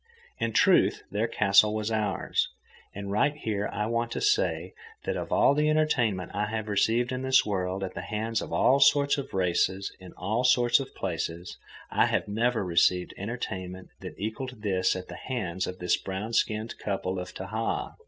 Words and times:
In 0.39 0.51
truth, 0.51 1.03
their 1.11 1.27
castle 1.27 1.75
was 1.75 1.91
ours. 1.91 2.49
And 2.95 3.11
right 3.11 3.35
here, 3.35 3.69
I 3.71 3.85
want 3.85 4.09
to 4.13 4.19
say 4.19 4.73
that 5.05 5.15
of 5.15 5.31
all 5.31 5.53
the 5.53 5.69
entertainment 5.69 6.31
I 6.33 6.47
have 6.47 6.67
received 6.67 7.11
in 7.11 7.21
this 7.21 7.45
world 7.45 7.83
at 7.83 7.93
the 7.93 8.01
hands 8.01 8.41
of 8.41 8.51
all 8.51 8.79
sorts 8.79 9.19
of 9.19 9.31
races 9.35 9.95
in 9.99 10.11
all 10.13 10.43
sorts 10.43 10.79
of 10.79 10.95
places, 10.95 11.55
I 11.91 12.07
have 12.07 12.27
never 12.27 12.65
received 12.65 13.13
entertainment 13.15 13.89
that 13.99 14.15
equalled 14.17 14.63
this 14.63 14.95
at 14.95 15.07
the 15.07 15.17
hands 15.17 15.67
of 15.67 15.77
this 15.77 15.97
brown 15.97 16.33
skinned 16.33 16.79
couple 16.79 17.19
of 17.19 17.35
Tahaa. 17.35 17.93